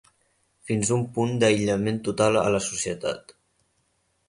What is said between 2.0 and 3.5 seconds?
total a la societat.